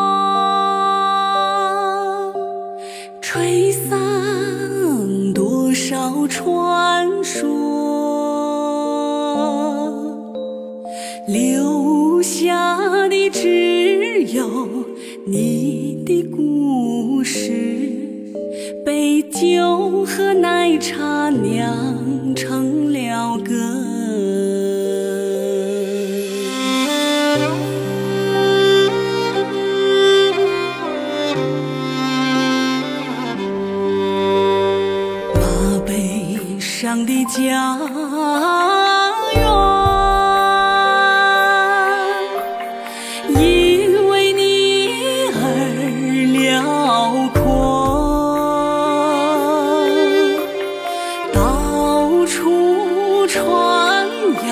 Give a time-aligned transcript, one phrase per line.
[3.21, 7.47] 吹散多少传说
[11.27, 12.77] 留下
[13.09, 14.67] 的只有
[15.25, 17.89] 你的故事
[18.85, 23.86] 被酒和奶茶酿成了歌。
[36.87, 37.77] 背上的家
[39.35, 39.43] 园，
[43.35, 45.37] 因为你而
[46.31, 46.63] 辽
[47.33, 47.43] 阔，
[51.33, 54.07] 到处传
[54.47, 54.49] 扬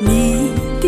[0.00, 0.86] 你的